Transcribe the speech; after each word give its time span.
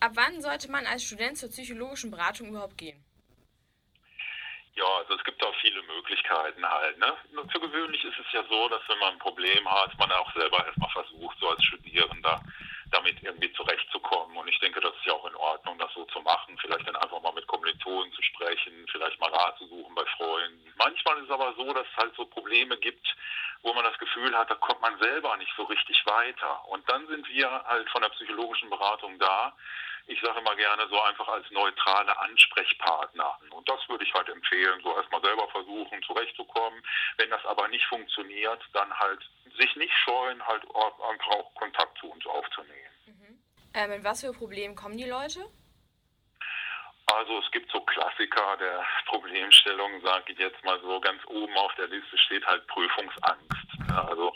Ab 0.00 0.12
wann 0.14 0.40
sollte 0.40 0.70
man 0.70 0.86
als 0.86 1.02
Student 1.02 1.38
zur 1.38 1.48
psychologischen 1.48 2.10
Beratung 2.10 2.48
überhaupt 2.48 2.78
gehen? 2.78 3.04
Ja, 4.74 4.86
also 4.98 5.14
es 5.14 5.24
gibt 5.24 5.44
auch 5.44 5.54
viele 5.60 5.82
Möglichkeiten 5.82 6.64
halt. 6.64 6.98
Ne? 6.98 7.16
Nur 7.32 7.50
für 7.50 7.58
gewöhnlich 7.58 8.04
ist 8.04 8.18
es 8.18 8.32
ja 8.32 8.44
so, 8.48 8.68
dass 8.68 8.80
wenn 8.88 8.98
man 8.98 9.14
ein 9.14 9.18
Problem 9.18 9.68
hat, 9.68 9.98
man 9.98 10.12
auch 10.12 10.32
selber 10.34 10.64
erstmal 10.64 10.90
versucht, 10.90 11.36
so 11.40 11.48
als 11.48 11.64
Studierender 11.64 12.40
damit 12.92 13.20
irgendwie 13.22 13.52
zurechtzukommen. 13.54 14.36
Und 14.36 14.46
ich 14.46 14.58
denke, 14.60 14.80
das 14.80 14.94
ist 14.94 15.04
ja 15.04 15.14
auch 15.14 15.26
in 15.26 15.34
Ordnung, 15.34 15.78
das 15.78 15.92
so 15.94 16.04
zu 16.06 16.20
machen. 16.20 16.56
Vielleicht 16.60 16.86
dann 16.86 16.96
einfach 16.96 17.20
mal 17.20 17.32
mit 17.32 17.46
Kommilitonen 17.48 18.12
zu 18.12 18.22
sprechen, 18.22 18.86
vielleicht 18.90 19.18
mal 19.18 19.30
Rat 19.30 19.58
zu 19.58 19.66
suchen 19.66 19.94
bei 19.96 20.04
Freunden. 20.16 20.72
Manchmal 20.76 21.18
ist 21.18 21.24
es 21.24 21.30
aber 21.30 21.54
so, 21.56 21.72
dass 21.72 21.86
es 21.86 21.96
halt 21.96 22.14
so 22.14 22.24
Probleme 22.24 22.76
gibt, 22.78 23.06
wo 23.62 23.74
man 23.74 23.84
das 23.84 23.98
Gefühl 23.98 24.36
hat, 24.36 24.48
da 24.48 24.54
kommt 24.54 24.80
man 24.80 24.96
selber 25.00 25.36
nicht 25.38 25.52
so 25.56 25.64
richtig 25.64 26.06
weiter. 26.06 26.66
Und 26.68 26.88
dann 26.88 27.06
sind 27.08 27.28
wir 27.28 27.50
halt 27.64 27.90
von 27.90 28.02
der 28.02 28.10
psychologischen 28.10 28.70
Beratung 28.70 29.18
da. 29.18 29.54
Ich 30.08 30.18
sage 30.22 30.40
immer 30.40 30.56
gerne 30.56 30.88
so 30.88 30.98
einfach 31.02 31.28
als 31.28 31.50
neutrale 31.50 32.18
Ansprechpartner. 32.18 33.38
Und 33.50 33.68
das 33.68 33.86
würde 33.88 34.04
ich 34.04 34.14
halt 34.14 34.28
empfehlen, 34.30 34.80
so 34.82 34.96
erstmal 34.96 35.20
selber 35.20 35.46
versuchen, 35.48 36.02
zurechtzukommen. 36.02 36.82
Wenn 37.18 37.28
das 37.28 37.44
aber 37.44 37.68
nicht 37.68 37.84
funktioniert, 37.86 38.62
dann 38.72 38.92
halt 38.98 39.20
sich 39.58 39.76
nicht 39.76 39.92
scheuen, 40.04 40.44
halt 40.46 40.62
einfach 40.64 41.28
auch 41.28 41.54
Kontakt 41.54 41.98
zu 41.98 42.10
uns 42.10 42.24
aufzunehmen. 42.26 42.90
Mhm. 43.06 43.38
Ähm, 43.74 43.90
mit 43.90 44.04
was 44.04 44.22
für 44.22 44.32
Problemen 44.32 44.74
kommen 44.74 44.96
die 44.96 45.04
Leute? 45.04 45.44
Also 47.06 47.38
es 47.38 47.50
gibt 47.50 47.70
so 47.70 47.80
Klassiker 47.82 48.56
der 48.58 48.84
Problemstellung, 49.06 50.00
sage 50.02 50.32
ich 50.32 50.38
jetzt 50.38 50.62
mal 50.64 50.80
so, 50.80 51.00
ganz 51.00 51.22
oben 51.26 51.56
auf 51.56 51.74
der 51.76 51.88
Liste 51.88 52.16
steht 52.18 52.46
halt 52.46 52.66
Prüfungsangst. 52.66 53.68
Also 53.94 54.34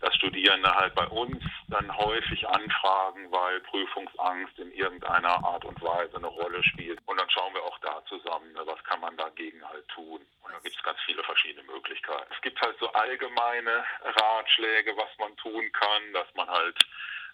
dass 0.00 0.14
Studierende 0.14 0.72
halt 0.74 0.94
bei 0.94 1.06
uns 1.06 1.42
dann 1.68 1.96
häufig 1.96 2.46
anfragen, 2.48 3.30
weil 3.30 3.60
Prüfungsangst 3.60 4.58
in 4.58 4.72
irgendeiner 4.72 5.42
Art 5.44 5.64
und 5.64 5.80
Weise 5.82 6.16
eine 6.16 6.26
Rolle 6.26 6.62
spielt. 6.64 7.00
Und 7.06 7.18
dann 7.18 7.30
schauen 7.30 7.54
wir 7.54 7.62
auch 7.62 7.78
da 7.78 8.04
zusammen, 8.06 8.52
ne, 8.52 8.62
was 8.64 8.82
kann 8.84 9.00
man 9.00 9.16
dagegen 9.16 9.66
halt 9.68 9.86
tun. 9.88 10.20
Und 10.42 10.52
da 10.52 10.58
gibt 10.60 10.76
es 10.76 10.82
ganz 10.82 10.98
viele 11.06 11.22
verschiedene 11.22 11.64
Möglichkeiten. 11.64 12.32
Es 12.34 12.40
gibt 12.42 12.60
halt 12.60 12.78
so 12.78 12.90
allgemeine 12.92 13.84
Ratschläge, 14.02 14.96
was 14.96 15.18
man 15.18 15.36
tun 15.36 15.70
kann, 15.72 16.12
dass 16.12 16.32
man 16.34 16.48
halt 16.48 16.78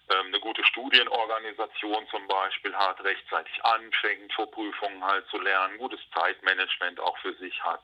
ähm, 0.09 0.27
eine 0.27 0.39
gute 0.39 0.63
Studienorganisation 0.65 2.07
zum 2.09 2.27
Beispiel 2.27 2.75
hat, 2.75 3.03
rechtzeitig 3.03 3.63
anfängt, 3.63 4.33
vor 4.33 4.49
Prüfungen 4.51 5.03
halt 5.03 5.27
zu 5.27 5.37
lernen, 5.39 5.77
gutes 5.77 6.01
Zeitmanagement 6.13 6.99
auch 6.99 7.17
für 7.19 7.33
sich 7.35 7.63
hat 7.63 7.83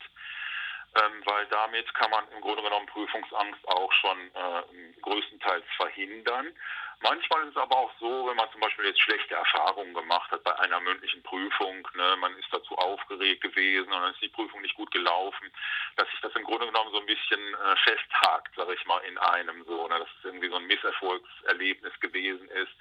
ähm, 0.97 1.21
weil 1.25 1.45
damit 1.47 1.93
kann 1.93 2.11
man 2.11 2.27
im 2.31 2.41
Grunde 2.41 2.63
genommen 2.63 2.87
Prüfungsangst 2.87 3.67
auch 3.67 3.91
schon 3.93 4.17
äh, 4.33 5.01
größtenteils 5.01 5.65
verhindern. 5.75 6.53
Manchmal 7.01 7.43
ist 7.43 7.51
es 7.51 7.57
aber 7.57 7.77
auch 7.77 7.91
so, 7.99 8.27
wenn 8.27 8.35
man 8.37 8.51
zum 8.51 8.59
Beispiel 8.59 8.85
jetzt 8.85 9.01
schlechte 9.01 9.35
Erfahrungen 9.35 9.93
gemacht 9.93 10.31
hat 10.31 10.43
bei 10.43 10.57
einer 10.57 10.79
mündlichen 10.79 11.21
Prüfung, 11.21 11.87
ne, 11.93 12.15
man 12.19 12.35
ist 12.39 12.51
dazu 12.51 12.75
aufgeregt 12.75 13.41
gewesen 13.41 13.93
und 13.93 14.01
dann 14.01 14.13
ist 14.13 14.21
die 14.21 14.29
Prüfung 14.29 14.61
nicht 14.61 14.73
gut 14.73 14.89
gelaufen, 14.89 15.51
dass 15.95 16.09
sich 16.09 16.19
das 16.21 16.35
im 16.35 16.43
Grunde 16.43 16.65
genommen 16.65 16.91
so 16.91 16.99
ein 16.99 17.05
bisschen 17.05 17.53
äh, 17.53 17.75
festhakt, 17.83 18.55
sage 18.55 18.73
ich 18.73 18.83
mal, 18.87 18.97
in 19.01 19.17
einem 19.19 19.63
so, 19.65 19.87
ne, 19.87 19.99
dass 19.99 20.09
es 20.17 20.25
irgendwie 20.25 20.49
so 20.49 20.55
ein 20.55 20.65
Misserfolgserlebnis 20.65 21.99
gewesen 21.99 22.49
ist 22.49 22.71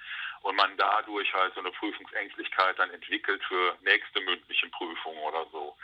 und 0.41 0.55
man 0.55 0.75
dadurch 0.77 1.31
halt 1.35 1.53
so 1.53 1.59
eine 1.59 1.71
Prüfungsängstlichkeit 1.71 2.79
dann 2.79 2.89
entwickelt 2.89 3.43
für 3.43 3.77
nächste 3.81 4.19
mündliche 4.21 4.67
Prüfungen 4.69 5.19
oder 5.19 5.45
so. 5.51 5.77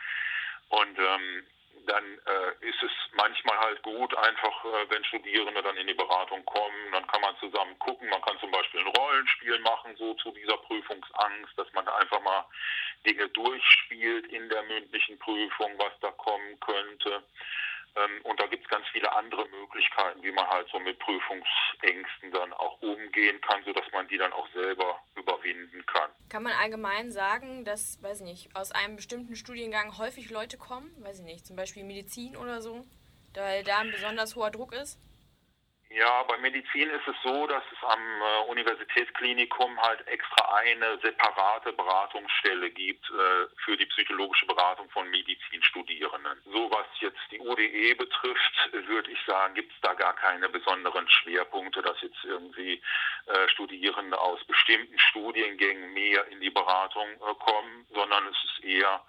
Und 0.69 0.97
ähm, 0.97 1.45
dann 1.85 2.03
äh, 2.03 2.67
ist 2.67 2.81
es 2.81 2.91
manchmal 3.13 3.57
halt 3.59 3.81
gut, 3.83 4.15
einfach 4.17 4.65
äh, 4.65 4.89
wenn 4.89 5.03
Studierende 5.05 5.61
dann 5.61 5.77
in 5.77 5.87
die 5.87 5.93
Beratung 5.93 6.45
kommen, 6.45 6.91
dann 6.91 7.05
kann 7.07 7.21
man 7.21 7.35
zusammen 7.37 7.77
gucken. 7.79 8.09
Man 8.09 8.21
kann 8.21 8.39
zum 8.39 8.51
Beispiel 8.51 8.81
ein 8.81 8.93
Rollenspiel 8.95 9.59
machen, 9.59 9.95
so 9.97 10.13
zu 10.15 10.31
dieser 10.31 10.57
Prüfungsangst, 10.57 11.57
dass 11.57 11.71
man 11.73 11.87
einfach 11.87 12.21
mal 12.21 12.45
Dinge 13.05 13.27
durchspielt 13.29 14.27
in 14.27 14.49
der 14.49 14.63
mündlichen 14.63 15.17
Prüfung, 15.19 15.73
was 15.77 15.93
da 16.01 16.11
kommen 16.11 16.59
könnte. 16.59 17.23
Ähm, 17.95 18.21
und 18.23 18.39
da 18.39 18.47
gibt 18.47 18.63
es 18.63 18.69
ganz 18.69 18.87
viele 18.89 19.11
andere 19.11 19.47
Möglichkeiten, 19.49 20.23
wie 20.23 20.31
man 20.31 20.47
halt 20.47 20.67
so 20.69 20.79
mit 20.79 20.97
Prüfungsängsten 20.99 22.31
dann 22.31 22.53
auch 22.53 22.81
umgehen 22.81 23.39
kann, 23.41 23.63
sodass 23.63 23.91
man 23.91 24.07
die 24.07 24.17
dann 24.17 24.33
auch 24.33 24.47
selber 24.53 24.99
überwinden 25.15 25.82
kann. 26.33 26.43
Man 26.43 26.53
allgemein 26.53 27.11
sagen, 27.11 27.63
dass, 27.63 28.01
weiß 28.01 28.21
ich 28.21 28.25
nicht, 28.25 28.55
aus 28.55 28.71
einem 28.71 28.95
bestimmten 28.95 29.35
Studiengang 29.35 29.97
häufig 29.97 30.31
Leute 30.31 30.57
kommen, 30.57 30.89
weiß 31.03 31.19
ich 31.19 31.25
nicht, 31.25 31.45
zum 31.45 31.55
Beispiel 31.55 31.83
Medizin 31.83 32.35
oder 32.35 32.61
so, 32.61 32.81
weil 33.35 33.63
da 33.63 33.79
ein 33.79 33.91
besonders 33.91 34.35
hoher 34.35 34.51
Druck 34.51 34.73
ist? 34.73 34.99
Ja, 35.95 36.23
bei 36.23 36.39
Medizin 36.39 36.89
ist 36.89 37.07
es 37.07 37.15
so, 37.23 37.45
dass 37.45 37.63
es 37.71 37.87
am 37.87 37.99
äh, 38.01 38.49
Universitätsklinikum 38.49 39.79
halt 39.79 40.07
extra 40.07 40.55
eine 40.55 40.97
separate 41.03 41.71
Beratungsstelle 41.71 42.71
gibt 42.71 43.05
äh, 43.11 43.45
für 43.63 43.77
die 43.77 43.85
psychologische 43.85 44.47
Beratung 44.47 44.89
von 44.89 45.07
Medizinstudierenden. 45.11 46.41
So 46.51 46.71
was 46.71 46.87
jetzt 46.99 47.21
die 47.29 47.39
UDE 47.39 47.93
betrifft, 47.93 48.69
würde 48.87 49.11
ich 49.11 49.19
sagen, 49.27 49.53
gibt 49.53 49.71
es 49.71 49.81
da 49.81 49.93
gar 49.93 50.15
keine 50.15 50.49
besonderen 50.49 51.07
Schwerpunkte, 51.07 51.83
dass 51.83 52.01
jetzt 52.01 52.23
irgendwie 52.23 52.81
äh, 53.27 53.47
Studierende 53.49 54.19
aus 54.19 54.43
bestimmten 54.45 54.97
Studiengängen 54.97 55.93
mehr 55.93 56.25
in 56.29 56.41
die 56.41 56.49
Beratung 56.49 57.07
äh, 57.07 57.35
kommen, 57.37 57.85
sondern 57.93 58.25
es 58.25 58.37
ist 58.45 58.63
eher 58.63 58.99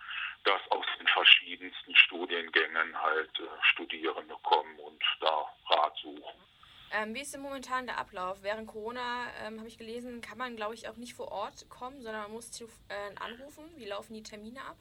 dass 0.45 0.61
aus 0.71 0.85
den 0.99 1.07
verschiedensten 1.07 1.97
Studiengängen 1.97 3.01
halt 3.01 3.31
äh, 3.41 3.45
Studierende 3.73 4.37
kommen 4.43 4.79
und 4.81 5.03
da 5.21 5.47
Rat 5.71 5.97
suchen. 6.03 6.45
Ähm, 6.93 7.15
wie 7.15 7.21
ist 7.21 7.35
denn 7.35 7.41
momentan 7.41 7.87
der 7.87 7.99
Ablauf? 7.99 8.43
Während 8.43 8.69
Corona, 8.69 9.27
ähm, 9.43 9.59
habe 9.59 9.69
ich 9.69 9.79
gelesen, 9.79 10.21
kann 10.21 10.39
man, 10.39 10.57
glaube 10.57 10.75
ich, 10.75 10.89
auch 10.89 10.97
nicht 10.97 11.15
vor 11.15 11.33
Ort 11.33 11.69
kommen, 11.69 12.03
sondern 12.03 12.23
man 12.23 12.33
muss 12.33 12.61
äh, 12.61 12.67
anrufen. 13.17 13.65
Wie 13.77 13.87
laufen 13.87 14.15
die 14.15 14.23
Termine 14.23 14.63
ab? 14.63 14.77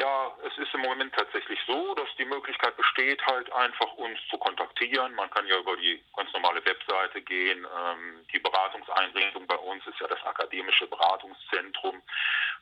Ja, 0.00 0.34
es 0.46 0.56
ist 0.56 0.72
im 0.72 0.80
Moment 0.80 1.14
tatsächlich 1.14 1.60
so, 1.66 1.94
dass 1.94 2.08
die 2.16 2.24
Möglichkeit 2.24 2.74
besteht, 2.74 3.20
halt 3.26 3.52
einfach 3.52 3.92
uns 3.98 4.18
zu 4.30 4.38
kontaktieren. 4.38 5.14
Man 5.14 5.28
kann 5.28 5.46
ja 5.46 5.58
über 5.58 5.76
die 5.76 6.02
ganz 6.16 6.32
normale 6.32 6.64
Webseite 6.64 7.20
gehen. 7.20 7.66
Ähm, 7.66 8.26
die 8.32 8.38
Beratungseinrichtung 8.38 9.46
bei 9.46 9.58
uns 9.58 9.86
ist 9.86 10.00
ja 10.00 10.06
das 10.06 10.24
akademische 10.24 10.86
Beratungszentrum, 10.86 12.00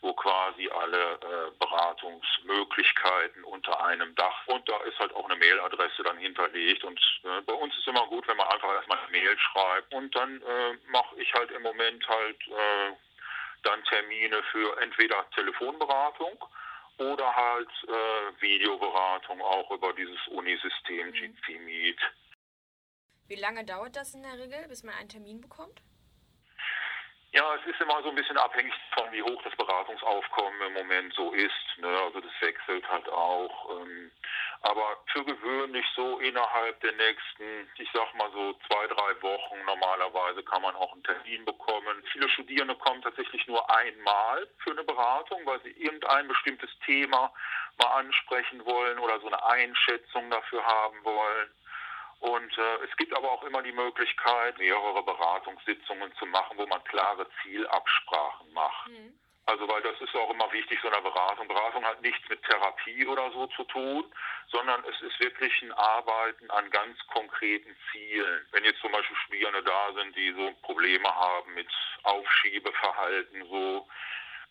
wo 0.00 0.15
quasi 0.15 0.69
alle 0.69 1.12
äh, 1.12 1.50
Beratungsmöglichkeiten 1.60 3.44
unter 3.44 3.84
einem 3.84 4.16
Dach 4.16 4.44
und 4.47 4.69
da 4.69 4.76
ist 4.78 4.99
halt 4.99 5.15
auch 5.15 5.31
eine 5.31 5.38
Mailadresse 5.38 6.03
dann 6.03 6.19
hinterlegt. 6.19 6.82
Und 6.82 6.99
äh, 7.22 7.41
bei 7.43 7.53
uns 7.53 7.72
ist 7.78 7.87
immer 7.87 8.09
gut, 8.09 8.26
wenn 8.26 8.37
man 8.37 8.49
einfach 8.49 8.72
erstmal 8.72 8.99
eine 8.99 9.12
Mail 9.12 9.38
schreibt 9.38 9.94
und 9.94 10.12
dann 10.16 10.43
äh, 10.43 10.76
mache 10.88 11.15
ich 11.22 11.32
halt 11.34 11.53
im 11.53 11.62
Moment 11.62 12.05
halt 12.09 12.49
äh, 12.49 12.97
dann 13.62 13.84
Termine 13.84 14.43
für 14.50 14.76
entweder 14.81 15.25
Telefonberatung 15.37 16.37
oder 16.98 17.34
halt 17.34 17.70
äh, 17.84 18.42
Videoberatung 18.42 19.41
auch 19.41 19.70
über 19.70 19.92
dieses 19.94 20.26
Unisystem 20.28 21.09
mhm. 21.09 21.64
Meet. 21.64 22.00
Wie 23.28 23.36
lange 23.36 23.64
dauert 23.64 23.97
das 23.97 24.14
in 24.14 24.22
der 24.22 24.38
Regel, 24.38 24.66
bis 24.69 24.82
man 24.82 24.94
einen 24.94 25.08
Termin 25.08 25.41
bekommt? 25.41 25.82
Ja, 27.38 27.54
es 27.54 27.72
ist 27.72 27.81
immer 27.81 28.03
so 28.03 28.09
ein 28.09 28.16
bisschen 28.16 28.37
abhängig 28.37 28.75
von, 28.91 29.12
wie 29.12 29.22
hoch 29.22 29.41
das 29.44 29.54
Beratungsaufkommen 29.54 30.60
im 30.60 30.72
Moment 30.72 31.15
so 31.15 31.31
ist. 31.31 31.76
Ne? 31.76 31.87
Also 31.87 32.21
das 32.21 32.32
wechselt 32.41 32.91
halt 32.91 33.09
auch. 33.09 33.78
Ähm, 33.78 34.10
aber 34.62 34.97
für 35.12 35.25
gewöhnlich 35.25 35.87
so 35.94 36.19
innerhalb 36.19 36.81
der 36.81 36.91
nächsten, 36.94 37.71
ich 37.76 37.88
sag 37.94 38.12
mal 38.16 38.28
so 38.32 38.54
zwei, 38.66 38.88
drei 38.88 39.22
Wochen 39.22 39.65
normalerweise 39.65 40.43
kann 40.43 40.62
man 40.62 40.75
auch 40.75 40.93
einen 40.93 41.04
Termin 41.04 41.44
bekommen. 41.44 42.03
Viele 42.10 42.28
Studierende 42.28 42.75
kommen 42.75 43.03
tatsächlich 43.03 43.47
nur 43.47 43.62
einmal 43.70 44.49
für 44.65 44.72
eine 44.72 44.82
Beratung, 44.82 45.47
weil 45.47 45.62
sie 45.62 45.70
irgendein 45.70 46.26
bestimmtes 46.26 46.70
Thema 46.87 47.32
mal 47.78 48.00
ansprechen 48.00 48.66
wollen 48.66 48.99
oder 48.99 49.20
so 49.20 49.28
eine 49.28 49.44
Einschätzung 49.47 50.28
dafür 50.28 50.66
haben 50.66 51.05
wollen. 51.05 51.50
Und 52.20 52.59
äh, 52.59 52.84
es 52.84 52.97
gibt 52.97 53.16
aber 53.16 53.31
auch 53.31 53.44
immer 53.44 53.62
die 53.62 53.72
Möglichkeit, 53.72 54.59
mehrere 54.59 55.03
Beratungssitzungen 55.05 56.12
zu 56.16 56.26
machen, 56.26 56.59
wo 56.59 56.66
man 56.66 56.77
klare 57.08 57.26
Zielabsprachen 57.42 58.52
macht. 58.52 58.88
Mhm. 58.88 59.19
Also 59.46 59.66
weil 59.66 59.81
das 59.81 59.99
ist 60.00 60.14
auch 60.14 60.31
immer 60.31 60.52
wichtig, 60.52 60.78
so 60.82 60.90
eine 60.90 61.00
Beratung. 61.00 61.49
Beratung 61.49 61.82
hat 61.84 62.02
nichts 62.02 62.28
mit 62.28 62.43
Therapie 62.43 63.06
oder 63.06 63.31
so 63.32 63.46
zu 63.46 63.64
tun, 63.64 64.05
sondern 64.49 64.84
es 64.84 65.00
ist 65.00 65.19
wirklich 65.20 65.62
ein 65.62 65.72
Arbeiten 65.72 66.50
an 66.50 66.69
ganz 66.70 66.99
konkreten 67.06 67.75
Zielen. 67.90 68.46
Wenn 68.52 68.64
jetzt 68.64 68.81
zum 68.81 68.93
Beispiel 68.93 69.16
Studierende 69.16 69.62
da 69.62 69.93
sind, 69.94 70.14
die 70.16 70.32
so 70.32 70.52
Probleme 70.60 71.08
haben 71.08 71.55
mit 71.55 71.69
Aufschiebeverhalten, 72.02 73.49
so, 73.49 73.88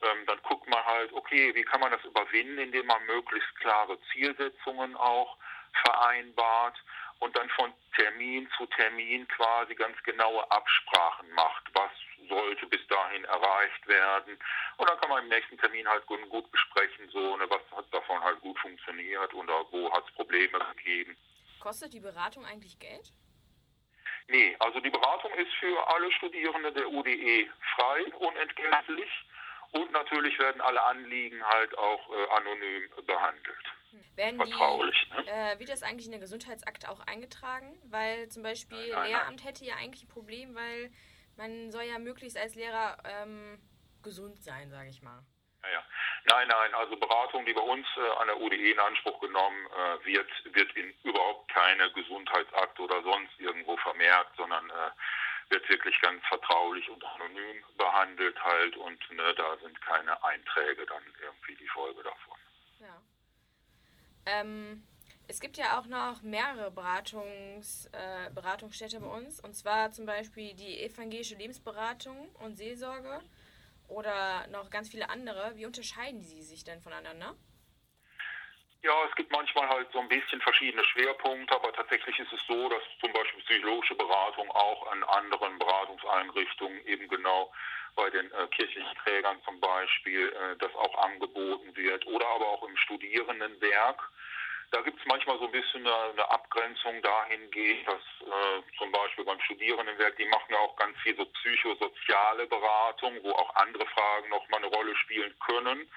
ähm, 0.02 0.26
dann 0.26 0.42
guckt 0.42 0.68
man 0.68 0.84
halt, 0.84 1.14
okay, 1.14 1.54
wie 1.54 1.64
kann 1.64 1.80
man 1.80 1.92
das 1.92 2.04
überwinden, 2.04 2.58
indem 2.58 2.88
man 2.88 3.06
möglichst 3.06 3.56
klare 3.58 4.00
Zielsetzungen 4.12 4.96
auch 4.96 5.38
vereinbart 5.86 6.76
und 7.20 7.36
dann 7.36 7.50
von 7.50 7.72
Termin 7.96 8.50
zu 8.58 8.66
Termin 8.68 9.28
quasi 9.28 9.76
ganz 9.76 10.02
genaue 10.04 10.50
Absprachen 10.52 11.30
macht, 11.32 11.64
was 11.74 11.92
sollte 12.28 12.66
bis 12.68 12.86
dahin 12.88 13.24
erreicht 13.26 13.88
werden. 13.88 14.38
Und 14.78 14.90
dann 14.90 15.00
kann 15.00 15.10
man 15.10 15.24
im 15.24 15.30
nächsten 15.30 15.58
Termin 15.58 15.88
halt 15.88 16.06
gut, 16.06 16.28
gut 16.30 16.52
besprechen, 16.52 17.10
so, 17.10 17.38
ne, 17.38 17.46
was 17.50 17.62
hat 17.76 17.86
davon 17.94 18.22
halt 18.24 18.40
gut 18.42 18.58
funktioniert 18.60 19.34
oder 19.34 19.66
wo 19.72 19.92
hat 19.92 20.06
es 20.08 20.14
Probleme 20.16 20.60
gegeben. 20.76 21.18
Kostet 21.60 21.94
die 21.94 22.00
Beratung 22.00 22.46
eigentlich 22.46 22.80
Geld? 22.80 23.12
Nee, 24.30 24.56
also 24.60 24.80
die 24.80 24.90
Beratung 24.90 25.32
ist 25.36 25.54
für 25.60 25.88
alle 25.90 26.12
Studierende 26.12 26.72
der 26.74 26.90
UDE 26.90 27.50
frei, 27.76 28.04
unentgeltlich 28.16 29.10
und 29.72 29.92
natürlich 29.92 30.38
werden 30.40 30.62
alle 30.62 30.84
Anliegen 30.84 31.44
halt 31.44 31.78
auch 31.78 32.10
äh, 32.10 32.30
anonym 32.32 32.90
behandelt. 33.06 33.66
Werden 34.16 34.38
Vertraulich. 34.38 35.10
Die, 35.12 35.30
ne? 35.30 35.54
äh, 35.54 35.60
wird 35.60 35.70
das 35.70 35.84
eigentlich 35.84 36.06
in 36.06 36.12
der 36.12 36.20
Gesundheitsakte 36.20 36.90
auch 36.90 37.00
eingetragen? 37.02 37.78
Weil 37.86 38.28
zum 38.30 38.44
Beispiel 38.44 38.78
nein, 38.78 38.92
nein, 38.92 39.08
Lehramt 39.10 39.38
nein. 39.38 39.46
hätte 39.46 39.66
ja 39.66 39.76
eigentlich 39.76 40.04
ein 40.04 40.10
Problem, 40.10 40.56
weil 40.56 40.92
man 41.38 41.72
soll 41.72 41.84
ja 41.84 42.00
möglichst 42.00 42.38
als 42.38 42.56
Lehrer 42.56 42.98
ähm, 43.06 43.60
gesund 44.04 44.42
sein, 44.44 44.70
sage 44.70 44.90
ich 44.90 45.02
mal. 45.02 45.24
Ja, 45.64 45.70
ja. 45.70 45.84
Nein, 46.26 46.48
nein, 46.48 46.74
also 46.76 46.98
Beratung, 46.98 47.46
die 47.46 47.54
bei 47.54 47.62
uns 47.62 47.88
äh, 47.98 48.22
an 48.22 48.28
der 48.28 48.40
UDE 48.40 48.72
in 48.72 48.80
Anspruch 48.80 49.20
genommen 49.20 49.68
äh, 49.68 50.06
wird, 50.06 50.30
wird 50.54 50.72
in 50.76 50.94
überhaupt 51.04 51.52
keine 51.52 51.92
Gesundheitsakte 51.92 52.82
oder 52.82 53.02
sonst 53.04 53.40
irgendwo 53.40 53.78
vermerkt, 53.78 54.36
sondern 54.36 54.70
äh, 54.70 54.92
wird 55.50 55.68
wirklich 55.70 56.00
ganz 56.02 56.24
vertraulich 56.28 56.90
und 56.90 57.04
anonym 57.04 57.64
behandelt 57.78 58.44
halt 58.44 58.76
und 58.78 59.12
ne, 59.12 59.34
da 59.36 59.58
sind 59.58 59.80
keine 59.82 60.22
Einträge 60.24 60.86
dann 60.86 61.04
irgendwie 61.22 61.56
die 61.56 61.68
Folge 61.70 62.04
davon. 62.04 62.38
Ja. 62.80 63.02
Ähm, 64.26 64.84
es 65.28 65.40
gibt 65.40 65.58
ja 65.58 65.78
auch 65.78 65.86
noch 65.88 66.22
mehrere 66.22 66.72
Beratungs, 66.72 67.90
äh, 67.92 68.30
Beratungsstätte 68.34 69.00
bei 69.00 69.08
uns 69.08 69.40
und 69.40 69.56
zwar 69.56 69.92
zum 69.92 70.06
Beispiel 70.06 70.54
die 70.54 70.82
evangelische 70.82 71.36
Lebensberatung 71.36 72.30
und 72.36 72.56
Seelsorge 72.56 73.22
oder 73.88 74.48
noch 74.48 74.70
ganz 74.70 74.90
viele 74.90 75.10
andere. 75.10 75.54
Wie 75.56 75.66
unterscheiden 75.66 76.22
sie 76.22 76.42
sich 76.42 76.64
denn 76.64 76.82
voneinander? 76.82 77.36
Ja, 78.84 78.94
es 79.10 79.16
gibt 79.16 79.32
manchmal 79.32 79.68
halt 79.68 79.92
so 79.92 80.00
ein 80.00 80.08
bisschen 80.08 80.40
verschiedene 80.40 80.84
Schwerpunkte, 80.86 81.54
aber 81.56 81.74
tatsächlich 81.74 82.18
ist 82.20 82.32
es 82.32 82.40
so, 82.48 82.70
dass 82.70 82.82
zum 83.02 83.12
Beispiel 83.12 83.44
psychologische 83.44 83.96
Beratung 83.96 84.50
auch 84.52 84.92
an 84.92 85.04
anderen 85.04 85.58
Beratungseinrichtungen 85.60 86.86
eben 86.86 87.08
genau 87.10 87.52
bei 87.96 88.10
den 88.12 88.32
äh, 88.32 88.48
kirchlichen 88.56 88.96
Trägern 89.04 89.42
zum 89.44 89.60
Beispiel 89.60 90.30
äh, 90.30 90.56
das 90.60 90.74
auch 90.76 90.96
angeboten 91.04 91.76
wird 91.76 92.06
oder 92.06 92.28
aber 92.28 92.48
auch 92.48 92.64
im 92.64 92.78
Studierendenwerk. 92.78 94.12
Da 94.72 94.82
gibt 94.82 95.00
es 95.00 95.06
manchmal 95.06 95.38
so 95.40 95.46
ein 95.46 95.52
bisschen 95.52 95.88
eine, 95.88 96.12
eine 96.12 96.30
Abgrenzung 96.30 97.02
dahingehend, 97.02 97.88
dass 97.88 98.02
äh, 98.22 98.78
zum 98.78 98.92
Beispiel 98.92 99.24
beim 99.24 99.40
Studierendenwerk, 99.42 100.18
die 100.18 100.26
machen 100.26 100.52
ja 100.54 100.60
auch 100.60 100.76
ganz 100.76 100.98
viel 101.00 101.16
so 101.16 101.26
psychosoziale 101.26 102.48
Beratung, 102.48 103.18
wo 103.24 103.32
auch 103.32 103.56
andere 103.56 103.86
Fragen 103.88 104.30
nochmal 104.30 104.64
eine 104.64 104.74
Rolle 104.76 104.96
spielen 104.98 105.34
können. 105.40 105.90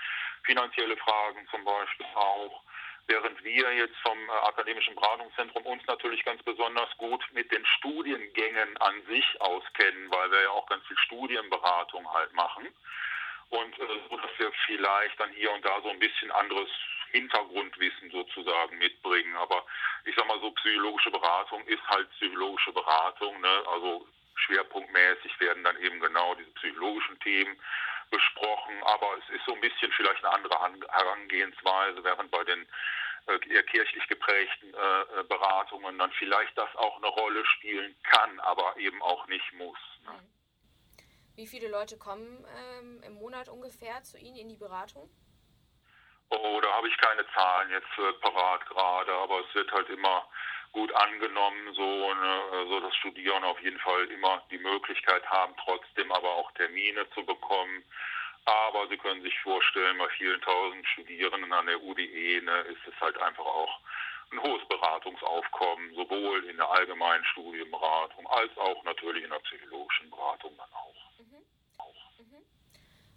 Finanzielle 0.44 0.96
Fragen 0.98 1.46
zum 1.50 1.64
Beispiel 1.64 2.06
auch. 2.14 2.62
Während 3.08 3.42
wir 3.42 3.74
jetzt 3.74 3.96
vom 4.02 4.16
äh, 4.28 4.32
Akademischen 4.46 4.94
Beratungszentrum 4.94 5.66
uns 5.66 5.84
natürlich 5.86 6.24
ganz 6.24 6.40
besonders 6.44 6.96
gut 6.96 7.26
mit 7.32 7.50
den 7.50 7.66
Studiengängen 7.66 8.76
an 8.76 9.02
sich 9.06 9.40
auskennen, 9.40 10.08
weil 10.12 10.30
wir 10.30 10.42
ja 10.42 10.50
auch 10.50 10.66
ganz 10.66 10.86
viel 10.86 10.98
Studienberatung 10.98 12.08
halt 12.12 12.32
machen. 12.34 12.68
Und 13.48 13.76
äh, 13.80 13.86
so, 14.08 14.16
dass 14.16 14.30
wir 14.38 14.52
vielleicht 14.64 15.18
dann 15.18 15.32
hier 15.32 15.50
und 15.50 15.64
da 15.64 15.80
so 15.82 15.88
ein 15.88 15.98
bisschen 15.98 16.30
anderes 16.30 16.68
Hintergrundwissen 17.10 18.10
sozusagen 18.10 18.78
mitbringen. 18.78 19.36
Aber 19.36 19.64
ich 20.04 20.14
sag 20.16 20.26
mal 20.26 20.40
so, 20.40 20.50
psychologische 20.52 21.10
Beratung 21.10 21.64
ist 21.66 21.86
halt 21.88 22.10
psychologische 22.12 22.72
Beratung. 22.72 23.40
Ne? 23.40 23.62
Also 23.70 24.06
schwerpunktmäßig 24.34 25.38
werden 25.40 25.64
dann 25.64 25.78
eben 25.78 26.00
genau 26.00 26.34
diese 26.34 26.50
psychologischen 26.52 27.18
Themen 27.20 27.56
besprochen. 28.10 28.82
Aber 28.82 29.18
es 29.18 29.34
ist 29.34 29.44
so 29.46 29.54
ein 29.54 29.60
bisschen 29.60 29.92
vielleicht 29.92 30.24
eine 30.24 30.34
andere 30.34 30.60
Herangehensweise, 30.60 32.02
während 32.04 32.30
bei 32.30 32.44
den 32.44 32.66
äh, 33.26 33.38
eher 33.52 33.62
kirchlich 33.64 34.06
geprägten 34.08 34.74
äh, 34.74 35.20
äh, 35.20 35.24
Beratungen 35.24 35.98
dann 35.98 36.10
vielleicht 36.12 36.56
das 36.56 36.74
auch 36.76 36.96
eine 36.96 37.06
Rolle 37.06 37.44
spielen 37.44 37.94
kann, 38.02 38.40
aber 38.40 38.76
eben 38.78 39.02
auch 39.02 39.26
nicht 39.28 39.52
muss. 39.54 39.78
Ne? 40.04 40.18
Wie 41.36 41.46
viele 41.46 41.68
Leute 41.68 41.96
kommen 41.96 42.44
ähm, 42.58 43.02
im 43.02 43.14
Monat 43.14 43.48
ungefähr 43.48 44.02
zu 44.02 44.18
Ihnen 44.18 44.36
in 44.36 44.48
die 44.48 44.56
Beratung? 44.56 45.10
Oh, 46.30 46.60
da 46.62 46.72
habe 46.72 46.88
ich 46.88 46.96
keine 46.98 47.26
Zahlen 47.32 47.70
jetzt 47.70 47.98
äh, 47.98 48.12
parat 48.20 48.64
gerade, 48.66 49.12
aber 49.12 49.40
es 49.40 49.54
wird 49.54 49.70
halt 49.72 49.88
immer 49.90 50.26
gut 50.72 50.92
angenommen, 50.94 51.74
so, 51.74 52.14
ne, 52.14 52.66
so 52.68 52.80
dass 52.80 52.94
Studierende 52.96 53.48
auf 53.48 53.60
jeden 53.60 53.80
Fall 53.80 54.04
immer 54.10 54.40
die 54.50 54.58
Möglichkeit 54.58 55.28
haben, 55.28 55.54
trotzdem 55.64 56.12
aber 56.12 56.30
auch 56.30 56.52
Termine 56.52 57.08
zu 57.10 57.24
bekommen. 57.24 57.84
Aber 58.44 58.86
Sie 58.88 58.96
können 58.96 59.22
sich 59.22 59.38
vorstellen, 59.40 59.98
bei 59.98 60.08
vielen 60.10 60.40
tausend 60.40 60.86
Studierenden 60.88 61.52
an 61.52 61.66
der 61.66 61.82
UDE 61.82 62.40
ne, 62.42 62.60
ist 62.62 62.86
es 62.86 63.00
halt 63.00 63.18
einfach 63.20 63.44
auch 63.44 63.80
ein 64.32 64.40
hohes 64.42 64.66
Beratungsaufkommen, 64.68 65.94
sowohl 65.94 66.44
in 66.44 66.56
der 66.56 66.70
allgemeinen 66.70 67.24
Studienberatung 67.24 68.26
als 68.28 68.56
auch 68.56 68.82
natürlich 68.84 69.24
in 69.24 69.30
der 69.30 69.40
psychologischen 69.40 70.08
Beratung 70.10 70.56
dann 70.56 70.72
auch. 70.72 70.89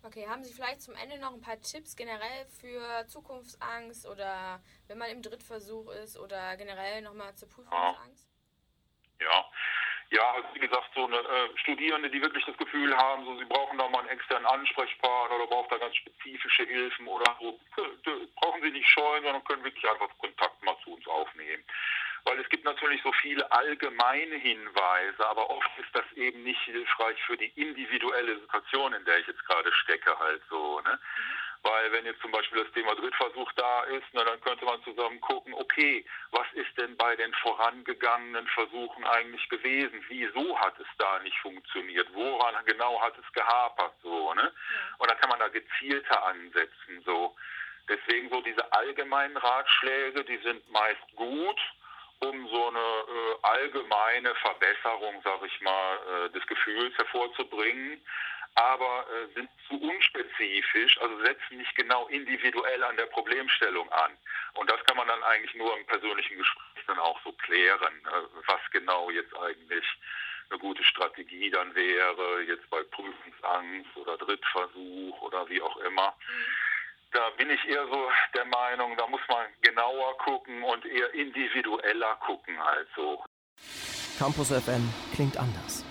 Okay, 0.05 0.27
haben 0.27 0.43
Sie 0.43 0.53
vielleicht 0.53 0.81
zum 0.81 0.95
Ende 0.95 1.17
noch 1.17 1.33
ein 1.33 1.41
paar 1.41 1.61
Tipps 1.61 1.95
generell 1.95 2.45
für 2.59 3.07
Zukunftsangst 3.07 4.05
oder 4.05 4.61
wenn 4.87 4.97
man 4.97 5.09
im 5.09 5.21
Drittversuch 5.21 5.89
ist 5.91 6.19
oder 6.19 6.57
generell 6.57 7.01
nochmal 7.01 7.33
zur 7.35 7.49
Prüfungsangst? 7.49 8.27
Ja. 9.21 9.45
Ja, 10.09 10.31
also 10.33 10.47
wie 10.53 10.59
gesagt, 10.59 10.91
so 10.93 11.05
eine 11.05 11.17
äh, 11.17 11.57
Studierende, 11.57 12.11
die 12.11 12.21
wirklich 12.21 12.45
das 12.45 12.57
Gefühl 12.57 12.95
haben, 12.95 13.25
so 13.25 13.35
sie 13.39 13.45
brauchen 13.45 13.79
da 13.79 13.87
mal 13.89 13.99
einen 13.99 14.09
externen 14.09 14.45
Ansprechpartner 14.45 15.37
oder 15.37 15.47
brauchen 15.47 15.69
da 15.71 15.77
ganz 15.77 15.95
spezifische 15.95 16.65
Hilfen 16.65 17.07
oder 17.07 17.35
so, 17.39 17.59
brauchen 18.35 18.61
sie 18.61 18.69
nicht 18.69 18.87
scheuen, 18.87 19.23
sondern 19.23 19.43
können 19.45 19.63
wirklich 19.63 19.89
einfach 19.89 20.15
Kontakt 20.19 20.61
mal 20.63 20.77
zu 20.83 20.93
uns 20.93 21.07
aufnehmen 21.07 21.63
weil 22.25 22.39
es 22.39 22.49
gibt 22.49 22.63
natürlich 22.63 23.01
so 23.03 23.11
viele 23.13 23.51
allgemeine 23.51 24.35
Hinweise, 24.35 25.27
aber 25.27 25.49
oft 25.49 25.69
ist 25.77 25.93
das 25.93 26.05
eben 26.13 26.43
nicht 26.43 26.61
hilfreich 26.61 27.21
für 27.23 27.37
die 27.37 27.51
individuelle 27.55 28.39
Situation, 28.39 28.93
in 28.93 29.03
der 29.05 29.19
ich 29.19 29.27
jetzt 29.27 29.45
gerade 29.45 29.71
stecke, 29.73 30.17
halt 30.17 30.41
so. 30.49 30.79
Ne? 30.81 30.99
Weil 31.63 31.91
wenn 31.93 32.05
jetzt 32.05 32.21
zum 32.21 32.31
Beispiel 32.31 32.63
das 32.63 32.73
Thema 32.73 32.93
Drittversuch 32.95 33.51
da 33.53 33.83
ist, 33.83 34.05
na, 34.13 34.23
dann 34.23 34.39
könnte 34.41 34.65
man 34.65 34.83
zusammen 34.83 35.19
gucken, 35.21 35.53
okay, 35.53 36.05
was 36.31 36.47
ist 36.53 36.77
denn 36.77 36.95
bei 36.97 37.15
den 37.15 37.33
vorangegangenen 37.35 38.47
Versuchen 38.47 39.05
eigentlich 39.05 39.47
gewesen? 39.49 40.03
Wieso 40.09 40.59
hat 40.59 40.77
es 40.79 40.87
da 40.97 41.19
nicht 41.19 41.37
funktioniert? 41.39 42.07
Woran 42.13 42.55
genau 42.65 43.01
hat 43.01 43.17
es 43.17 43.31
gehapert? 43.33 43.93
So, 44.01 44.33
ne? 44.33 44.51
Und 44.97 45.09
dann 45.09 45.17
kann 45.19 45.29
man 45.29 45.39
da 45.39 45.47
gezielter 45.47 46.25
ansetzen. 46.25 47.01
So. 47.05 47.35
Deswegen 47.87 48.29
so 48.29 48.41
diese 48.41 48.71
allgemeinen 48.73 49.37
Ratschläge, 49.37 50.23
die 50.25 50.37
sind 50.37 50.69
meist 50.69 51.15
gut 51.15 51.59
um 52.29 52.47
so 52.47 52.67
eine 52.67 52.79
äh, 52.79 53.35
allgemeine 53.41 54.35
Verbesserung, 54.35 55.21
sag 55.23 55.43
ich 55.45 55.61
mal, 55.61 55.97
äh, 55.97 56.29
des 56.31 56.45
Gefühls 56.47 56.95
hervorzubringen, 56.97 58.01
aber 58.55 59.05
äh, 59.09 59.33
sind 59.33 59.49
zu 59.67 59.79
unspezifisch, 59.81 60.99
also 61.01 61.17
setzen 61.23 61.57
nicht 61.57 61.75
genau 61.75 62.07
individuell 62.07 62.83
an 62.83 62.97
der 62.97 63.07
Problemstellung 63.07 63.91
an. 63.91 64.11
Und 64.53 64.69
das 64.69 64.83
kann 64.85 64.97
man 64.97 65.07
dann 65.07 65.23
eigentlich 65.23 65.55
nur 65.55 65.77
im 65.77 65.85
persönlichen 65.85 66.37
Gespräch 66.37 66.85
dann 66.87 66.99
auch 66.99 67.19
so 67.23 67.31
klären, 67.33 68.01
ne, 68.03 68.29
was 68.45 68.61
genau 68.71 69.09
jetzt 69.09 69.35
eigentlich 69.37 69.85
eine 70.49 70.59
gute 70.59 70.83
Strategie 70.83 71.49
dann 71.49 71.73
wäre, 71.73 72.41
jetzt 72.43 72.69
bei 72.69 72.83
Prüfungsangst 72.83 73.95
oder 73.97 74.17
Drittversuch 74.17 75.21
oder 75.21 75.49
wie 75.49 75.61
auch 75.61 75.77
immer. 75.77 76.15
Mhm 76.27 76.72
da 77.13 77.29
bin 77.37 77.49
ich 77.49 77.63
eher 77.67 77.85
so 77.87 78.09
der 78.33 78.45
Meinung, 78.45 78.97
da 78.97 79.07
muss 79.07 79.21
man 79.29 79.45
genauer 79.61 80.17
gucken 80.17 80.63
und 80.63 80.85
eher 80.85 81.13
individueller 81.13 82.15
gucken 82.25 82.55
so. 82.95 83.23
Campus 84.17 84.49
FM 84.49 84.87
klingt 85.13 85.37
anders. 85.37 85.85